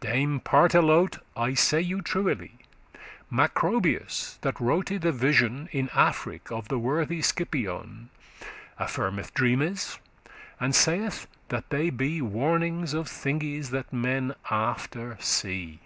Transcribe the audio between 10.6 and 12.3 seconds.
saith that they be